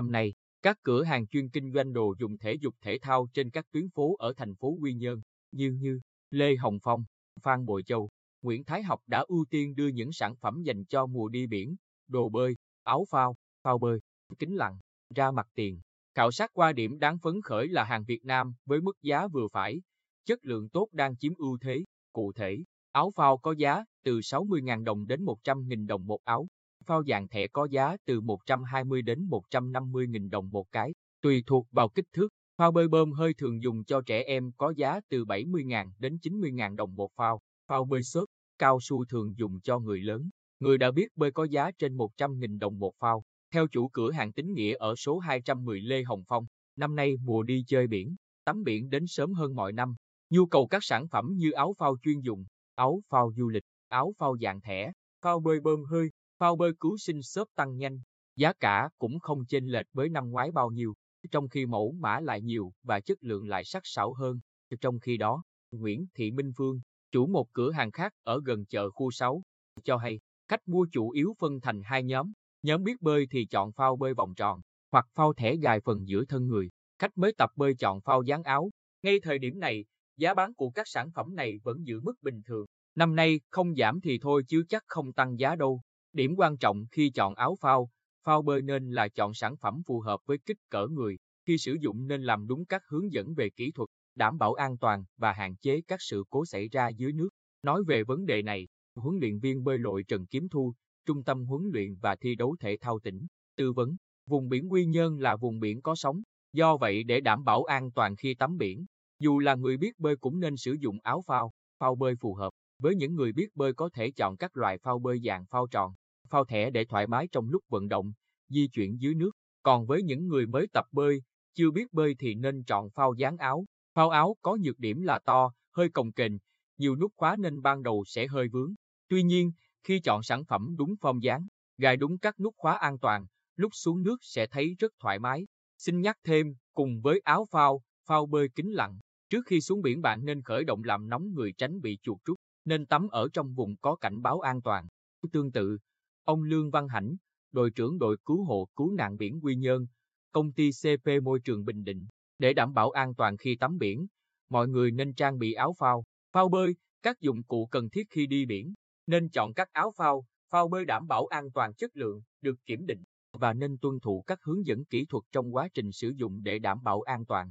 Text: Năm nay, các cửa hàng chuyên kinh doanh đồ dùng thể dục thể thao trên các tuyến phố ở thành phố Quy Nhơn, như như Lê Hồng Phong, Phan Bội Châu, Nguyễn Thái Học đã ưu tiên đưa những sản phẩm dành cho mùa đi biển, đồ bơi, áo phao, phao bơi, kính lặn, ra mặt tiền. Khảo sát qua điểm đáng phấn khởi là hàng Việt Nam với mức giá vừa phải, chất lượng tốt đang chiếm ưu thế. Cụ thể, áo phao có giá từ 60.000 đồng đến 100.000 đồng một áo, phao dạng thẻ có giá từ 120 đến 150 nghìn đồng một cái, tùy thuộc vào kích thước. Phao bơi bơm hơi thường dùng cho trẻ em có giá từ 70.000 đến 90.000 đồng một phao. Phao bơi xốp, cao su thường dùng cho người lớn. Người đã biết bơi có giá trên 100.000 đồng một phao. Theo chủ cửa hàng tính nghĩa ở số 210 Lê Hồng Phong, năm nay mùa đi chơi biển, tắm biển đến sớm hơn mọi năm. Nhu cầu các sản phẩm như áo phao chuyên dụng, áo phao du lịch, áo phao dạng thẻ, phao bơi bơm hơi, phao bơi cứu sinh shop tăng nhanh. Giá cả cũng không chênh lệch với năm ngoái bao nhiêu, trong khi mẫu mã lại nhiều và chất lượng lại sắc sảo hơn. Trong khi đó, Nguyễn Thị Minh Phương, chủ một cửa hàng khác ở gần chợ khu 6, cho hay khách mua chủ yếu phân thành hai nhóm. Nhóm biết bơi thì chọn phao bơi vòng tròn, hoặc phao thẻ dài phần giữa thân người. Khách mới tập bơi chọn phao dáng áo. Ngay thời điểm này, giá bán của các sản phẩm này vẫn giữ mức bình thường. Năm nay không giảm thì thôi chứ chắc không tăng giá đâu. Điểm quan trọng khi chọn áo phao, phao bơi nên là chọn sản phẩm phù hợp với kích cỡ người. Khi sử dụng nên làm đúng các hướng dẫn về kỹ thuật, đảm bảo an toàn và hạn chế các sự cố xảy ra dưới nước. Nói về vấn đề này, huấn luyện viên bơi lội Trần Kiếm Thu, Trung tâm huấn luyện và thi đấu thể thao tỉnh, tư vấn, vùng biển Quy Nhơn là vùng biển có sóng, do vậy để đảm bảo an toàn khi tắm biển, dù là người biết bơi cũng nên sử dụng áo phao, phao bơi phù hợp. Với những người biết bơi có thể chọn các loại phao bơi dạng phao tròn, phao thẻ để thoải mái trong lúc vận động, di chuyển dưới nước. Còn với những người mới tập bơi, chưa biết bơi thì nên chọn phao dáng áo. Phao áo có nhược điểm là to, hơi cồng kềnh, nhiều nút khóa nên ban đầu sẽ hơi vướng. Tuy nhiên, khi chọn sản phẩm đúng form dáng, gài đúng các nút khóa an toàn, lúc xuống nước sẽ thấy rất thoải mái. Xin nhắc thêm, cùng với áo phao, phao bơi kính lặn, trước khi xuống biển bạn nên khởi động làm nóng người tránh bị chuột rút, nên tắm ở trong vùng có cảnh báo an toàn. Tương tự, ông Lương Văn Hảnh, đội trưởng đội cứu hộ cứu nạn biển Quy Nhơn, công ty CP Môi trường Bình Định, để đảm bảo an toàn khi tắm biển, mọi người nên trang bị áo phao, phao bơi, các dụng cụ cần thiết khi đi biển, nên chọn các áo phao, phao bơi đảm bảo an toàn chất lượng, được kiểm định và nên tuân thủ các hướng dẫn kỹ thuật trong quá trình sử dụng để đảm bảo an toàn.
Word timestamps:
Năm 0.00 0.10
nay, 0.10 0.34
các 0.62 0.78
cửa 0.82 1.02
hàng 1.02 1.26
chuyên 1.26 1.48
kinh 1.48 1.72
doanh 1.72 1.92
đồ 1.92 2.14
dùng 2.18 2.38
thể 2.38 2.54
dục 2.54 2.74
thể 2.80 2.98
thao 3.02 3.26
trên 3.34 3.50
các 3.50 3.66
tuyến 3.72 3.88
phố 3.88 4.16
ở 4.18 4.32
thành 4.36 4.54
phố 4.54 4.76
Quy 4.80 4.94
Nhơn, 4.94 5.20
như 5.52 5.70
như 5.80 6.00
Lê 6.30 6.56
Hồng 6.56 6.78
Phong, 6.82 7.04
Phan 7.42 7.64
Bội 7.66 7.82
Châu, 7.82 8.10
Nguyễn 8.42 8.64
Thái 8.64 8.82
Học 8.82 9.00
đã 9.06 9.24
ưu 9.28 9.44
tiên 9.50 9.74
đưa 9.74 9.88
những 9.88 10.12
sản 10.12 10.36
phẩm 10.36 10.62
dành 10.62 10.84
cho 10.84 11.06
mùa 11.06 11.28
đi 11.28 11.46
biển, 11.46 11.76
đồ 12.08 12.28
bơi, 12.28 12.56
áo 12.82 13.04
phao, 13.10 13.36
phao 13.62 13.78
bơi, 13.78 14.00
kính 14.38 14.56
lặn, 14.56 14.78
ra 15.14 15.30
mặt 15.30 15.46
tiền. 15.54 15.80
Khảo 16.14 16.30
sát 16.30 16.50
qua 16.52 16.72
điểm 16.72 16.98
đáng 16.98 17.18
phấn 17.18 17.40
khởi 17.42 17.68
là 17.68 17.84
hàng 17.84 18.04
Việt 18.04 18.24
Nam 18.24 18.54
với 18.64 18.80
mức 18.80 19.02
giá 19.02 19.26
vừa 19.26 19.48
phải, 19.52 19.80
chất 20.24 20.38
lượng 20.44 20.68
tốt 20.68 20.88
đang 20.92 21.16
chiếm 21.16 21.34
ưu 21.34 21.58
thế. 21.60 21.84
Cụ 22.12 22.32
thể, 22.32 22.58
áo 22.92 23.10
phao 23.16 23.38
có 23.38 23.54
giá 23.58 23.84
từ 24.04 24.18
60.000 24.18 24.84
đồng 24.84 25.06
đến 25.06 25.24
100.000 25.24 25.86
đồng 25.86 26.06
một 26.06 26.20
áo, 26.24 26.46
phao 26.86 27.02
dạng 27.04 27.28
thẻ 27.28 27.46
có 27.46 27.68
giá 27.70 27.96
từ 28.06 28.20
120 28.20 29.02
đến 29.02 29.24
150 29.24 30.06
nghìn 30.06 30.30
đồng 30.30 30.50
một 30.50 30.66
cái, 30.72 30.92
tùy 31.22 31.42
thuộc 31.46 31.66
vào 31.70 31.88
kích 31.88 32.06
thước. 32.12 32.28
Phao 32.58 32.72
bơi 32.72 32.88
bơm 32.88 33.12
hơi 33.12 33.34
thường 33.34 33.62
dùng 33.62 33.84
cho 33.84 34.00
trẻ 34.06 34.22
em 34.22 34.52
có 34.56 34.72
giá 34.76 35.00
từ 35.08 35.24
70.000 35.24 35.90
đến 35.98 36.18
90.000 36.22 36.76
đồng 36.76 36.94
một 36.94 37.10
phao. 37.16 37.40
Phao 37.68 37.84
bơi 37.84 38.02
xốp, 38.02 38.24
cao 38.58 38.78
su 38.80 39.04
thường 39.04 39.34
dùng 39.36 39.60
cho 39.60 39.78
người 39.78 40.00
lớn. 40.00 40.30
Người 40.60 40.78
đã 40.78 40.90
biết 40.90 41.08
bơi 41.16 41.30
có 41.30 41.44
giá 41.44 41.70
trên 41.78 41.96
100.000 41.96 42.58
đồng 42.58 42.78
một 42.78 42.92
phao. 42.98 43.22
Theo 43.52 43.66
chủ 43.66 43.88
cửa 43.88 44.10
hàng 44.10 44.32
tính 44.32 44.54
nghĩa 44.54 44.76
ở 44.76 44.94
số 44.96 45.18
210 45.18 45.80
Lê 45.80 46.02
Hồng 46.02 46.22
Phong, 46.28 46.46
năm 46.76 46.96
nay 46.96 47.16
mùa 47.16 47.42
đi 47.42 47.64
chơi 47.66 47.86
biển, 47.86 48.16
tắm 48.44 48.64
biển 48.64 48.90
đến 48.90 49.06
sớm 49.06 49.32
hơn 49.32 49.54
mọi 49.54 49.72
năm. 49.72 49.94
Nhu 50.30 50.46
cầu 50.46 50.66
các 50.66 50.84
sản 50.84 51.08
phẩm 51.08 51.34
như 51.36 51.50
áo 51.50 51.74
phao 51.78 51.96
chuyên 52.02 52.20
dụng, 52.20 52.44
áo 52.74 53.00
phao 53.08 53.32
du 53.36 53.48
lịch, 53.48 53.64
áo 53.88 54.12
phao 54.18 54.36
dạng 54.38 54.60
thẻ, 54.60 54.92
phao 55.22 55.40
bơi 55.40 55.60
bơm 55.60 55.84
hơi, 55.84 56.10
phao 56.40 56.56
bơi 56.56 56.72
cứu 56.80 56.96
sinh 56.96 57.22
shop 57.22 57.48
tăng 57.54 57.76
nhanh. 57.76 58.00
Giá 58.36 58.52
cả 58.52 58.88
cũng 58.98 59.18
không 59.20 59.44
chênh 59.48 59.66
lệch 59.66 59.86
với 59.92 60.08
năm 60.08 60.30
ngoái 60.30 60.50
bao 60.52 60.70
nhiêu, 60.70 60.94
trong 61.30 61.48
khi 61.48 61.66
mẫu 61.66 61.92
mã 61.92 62.20
lại 62.20 62.42
nhiều 62.42 62.72
và 62.82 63.00
chất 63.00 63.18
lượng 63.20 63.48
lại 63.48 63.64
sắc 63.64 63.82
sảo 63.84 64.14
hơn. 64.14 64.40
Trong 64.80 65.00
khi 65.00 65.16
đó, 65.16 65.42
Nguyễn 65.70 66.06
Thị 66.14 66.30
Minh 66.30 66.52
Phương, 66.56 66.80
chủ 67.12 67.26
một 67.26 67.52
cửa 67.52 67.70
hàng 67.70 67.90
khác 67.90 68.12
ở 68.22 68.40
gần 68.44 68.66
chợ 68.66 68.90
khu 68.90 69.10
6, 69.10 69.42
cho 69.84 69.96
hay 69.96 70.20
khách 70.48 70.68
mua 70.68 70.86
chủ 70.92 71.10
yếu 71.10 71.34
phân 71.38 71.60
thành 71.60 71.82
hai 71.84 72.04
nhóm. 72.04 72.32
Nhóm 72.62 72.84
biết 72.84 73.00
bơi 73.00 73.26
thì 73.30 73.46
chọn 73.46 73.72
phao 73.72 73.96
bơi 73.96 74.14
vòng 74.14 74.34
tròn, 74.34 74.60
hoặc 74.92 75.06
phao 75.14 75.32
thẻ 75.32 75.54
dài 75.54 75.80
phần 75.80 76.08
giữa 76.08 76.24
thân 76.24 76.46
người. 76.46 76.70
Khách 76.98 77.18
mới 77.18 77.32
tập 77.38 77.50
bơi 77.56 77.74
chọn 77.74 78.00
phao 78.00 78.22
dáng 78.22 78.42
áo. 78.42 78.70
Ngay 79.02 79.20
thời 79.22 79.38
điểm 79.38 79.58
này, 79.58 79.84
giá 80.16 80.34
bán 80.34 80.54
của 80.54 80.70
các 80.70 80.88
sản 80.88 81.10
phẩm 81.14 81.34
này 81.34 81.58
vẫn 81.62 81.86
giữ 81.86 82.00
mức 82.00 82.14
bình 82.22 82.42
thường. 82.46 82.66
Năm 82.94 83.16
nay 83.16 83.40
không 83.50 83.74
giảm 83.74 84.00
thì 84.00 84.18
thôi 84.22 84.42
chứ 84.48 84.64
chắc 84.68 84.84
không 84.86 85.12
tăng 85.12 85.38
giá 85.38 85.56
đâu. 85.56 85.80
Điểm 86.12 86.34
quan 86.36 86.56
trọng 86.56 86.86
khi 86.92 87.10
chọn 87.10 87.34
áo 87.34 87.54
phao, 87.60 87.90
phao 88.24 88.42
bơi 88.42 88.62
nên 88.62 88.90
là 88.90 89.08
chọn 89.08 89.34
sản 89.34 89.56
phẩm 89.56 89.82
phù 89.86 90.00
hợp 90.00 90.20
với 90.26 90.38
kích 90.38 90.56
cỡ 90.70 90.86
người. 90.86 91.18
Khi 91.46 91.58
sử 91.58 91.76
dụng 91.80 92.06
nên 92.06 92.22
làm 92.22 92.46
đúng 92.46 92.64
các 92.64 92.82
hướng 92.88 93.12
dẫn 93.12 93.34
về 93.34 93.50
kỹ 93.50 93.72
thuật, 93.72 93.88
đảm 94.14 94.38
bảo 94.38 94.52
an 94.54 94.78
toàn 94.78 95.04
và 95.16 95.32
hạn 95.32 95.56
chế 95.56 95.80
các 95.88 96.02
sự 96.02 96.24
cố 96.30 96.44
xảy 96.44 96.68
ra 96.68 96.88
dưới 96.88 97.12
nước. 97.12 97.28
Nói 97.62 97.82
về 97.86 98.04
vấn 98.04 98.26
đề 98.26 98.42
này, 98.42 98.68
huấn 98.94 99.18
luyện 99.20 99.38
viên 99.38 99.64
bơi 99.64 99.78
lội 99.78 100.02
Trần 100.08 100.26
Kiếm 100.26 100.48
Thu, 100.48 100.74
Trung 101.06 101.24
tâm 101.24 101.44
huấn 101.46 101.62
luyện 101.72 101.94
và 102.00 102.16
thi 102.16 102.34
đấu 102.34 102.56
thể 102.60 102.76
thao 102.80 102.98
tỉnh, 102.98 103.26
tư 103.56 103.72
vấn, 103.72 103.96
vùng 104.26 104.48
biển 104.48 104.72
Quy 104.72 104.84
Nhơn 104.86 105.18
là 105.18 105.36
vùng 105.36 105.60
biển 105.60 105.82
có 105.82 105.94
sóng, 105.94 106.22
do 106.52 106.76
vậy 106.76 107.04
để 107.04 107.20
đảm 107.20 107.44
bảo 107.44 107.64
an 107.64 107.90
toàn 107.92 108.16
khi 108.16 108.34
tắm 108.34 108.56
biển, 108.58 108.86
dù 109.18 109.38
là 109.38 109.54
người 109.54 109.76
biết 109.76 109.98
bơi 109.98 110.16
cũng 110.16 110.40
nên 110.40 110.56
sử 110.56 110.72
dụng 110.80 110.98
áo 111.02 111.22
phao, 111.26 111.52
phao 111.78 111.94
bơi 111.94 112.14
phù 112.20 112.34
hợp. 112.34 112.50
Với 112.80 112.94
những 112.94 113.14
người 113.14 113.32
biết 113.32 113.56
bơi 113.56 113.72
có 113.72 113.90
thể 113.92 114.10
chọn 114.10 114.36
các 114.36 114.56
loại 114.56 114.78
phao 114.78 114.98
bơi 114.98 115.20
dạng 115.24 115.46
phao 115.46 115.66
tròn, 115.66 115.94
phao 116.28 116.44
thẻ 116.44 116.70
để 116.70 116.84
thoải 116.84 117.06
mái 117.06 117.28
trong 117.32 117.48
lúc 117.48 117.64
vận 117.68 117.88
động, 117.88 118.12
di 118.48 118.68
chuyển 118.68 119.00
dưới 119.00 119.14
nước. 119.14 119.30
Còn 119.62 119.86
với 119.86 120.02
những 120.02 120.28
người 120.28 120.46
mới 120.46 120.66
tập 120.72 120.84
bơi, 120.92 121.22
chưa 121.54 121.70
biết 121.70 121.92
bơi 121.92 122.14
thì 122.18 122.34
nên 122.34 122.64
chọn 122.64 122.90
phao 122.90 123.14
dáng 123.14 123.36
áo. 123.36 123.64
Phao 123.94 124.10
áo 124.10 124.36
có 124.42 124.56
nhược 124.60 124.78
điểm 124.78 125.02
là 125.02 125.18
to, 125.18 125.52
hơi 125.76 125.88
cồng 125.88 126.12
kềnh, 126.12 126.32
nhiều 126.78 126.96
nút 126.96 127.12
khóa 127.16 127.36
nên 127.36 127.62
ban 127.62 127.82
đầu 127.82 128.04
sẽ 128.06 128.26
hơi 128.26 128.48
vướng. 128.48 128.74
Tuy 129.08 129.22
nhiên, 129.22 129.52
khi 129.84 130.00
chọn 130.00 130.22
sản 130.22 130.44
phẩm 130.44 130.74
đúng 130.78 130.94
form 131.00 131.20
dáng, 131.20 131.46
gài 131.78 131.96
đúng 131.96 132.18
các 132.18 132.40
nút 132.40 132.54
khóa 132.56 132.76
an 132.76 132.98
toàn, 132.98 133.26
lúc 133.56 133.72
xuống 133.74 134.02
nước 134.02 134.16
sẽ 134.22 134.46
thấy 134.46 134.76
rất 134.78 134.92
thoải 135.00 135.18
mái. 135.18 135.46
Xin 135.78 136.00
nhắc 136.00 136.16
thêm, 136.24 136.54
cùng 136.74 137.00
với 137.00 137.20
áo 137.24 137.46
phao, 137.50 137.82
phao 138.06 138.26
bơi 138.26 138.48
kính 138.48 138.72
lặn, 138.72 138.98
trước 139.30 139.46
khi 139.46 139.60
xuống 139.60 139.82
biển 139.82 140.02
bạn 140.02 140.24
nên 140.24 140.42
khởi 140.42 140.64
động 140.64 140.84
làm 140.84 141.08
nóng 141.08 141.32
người 141.34 141.52
tránh 141.58 141.80
bị 141.80 141.98
chuột 142.02 142.18
rút, 142.24 142.38
nên 142.70 142.86
tắm 142.86 143.08
ở 143.08 143.28
trong 143.32 143.54
vùng 143.54 143.76
có 143.76 143.96
cảnh 143.96 144.22
báo 144.22 144.40
an 144.40 144.62
toàn. 144.62 144.88
Tương 145.32 145.52
tự, 145.52 145.78
ông 146.24 146.42
Lương 146.42 146.70
Văn 146.70 146.88
Hảnh, 146.88 147.16
đội 147.52 147.70
trưởng 147.70 147.98
đội 147.98 148.16
cứu 148.24 148.44
hộ 148.44 148.68
cứu 148.76 148.92
nạn 148.92 149.16
biển 149.16 149.40
Quy 149.42 149.56
Nhơn, 149.56 149.86
công 150.32 150.52
ty 150.52 150.70
CP 150.82 151.22
Môi 151.22 151.40
trường 151.40 151.64
Bình 151.64 151.84
Định, 151.84 152.06
để 152.38 152.52
đảm 152.52 152.74
bảo 152.74 152.90
an 152.90 153.14
toàn 153.14 153.36
khi 153.36 153.56
tắm 153.56 153.78
biển, 153.78 154.06
mọi 154.50 154.68
người 154.68 154.90
nên 154.90 155.14
trang 155.14 155.38
bị 155.38 155.52
áo 155.52 155.74
phao, 155.78 156.04
phao 156.32 156.48
bơi, 156.48 156.74
các 157.02 157.20
dụng 157.20 157.42
cụ 157.42 157.66
cần 157.70 157.90
thiết 157.90 158.02
khi 158.10 158.26
đi 158.26 158.46
biển, 158.46 158.74
nên 159.06 159.30
chọn 159.30 159.54
các 159.54 159.68
áo 159.72 159.92
phao, 159.96 160.24
phao 160.50 160.68
bơi 160.68 160.84
đảm 160.84 161.06
bảo 161.06 161.26
an 161.26 161.50
toàn 161.54 161.74
chất 161.74 161.96
lượng, 161.96 162.22
được 162.40 162.54
kiểm 162.66 162.86
định 162.86 163.04
và 163.32 163.52
nên 163.52 163.78
tuân 163.78 164.00
thủ 164.00 164.24
các 164.26 164.38
hướng 164.42 164.66
dẫn 164.66 164.84
kỹ 164.84 165.06
thuật 165.06 165.24
trong 165.32 165.54
quá 165.54 165.68
trình 165.74 165.92
sử 165.92 166.12
dụng 166.16 166.42
để 166.42 166.58
đảm 166.58 166.82
bảo 166.82 167.00
an 167.00 167.24
toàn. 167.24 167.50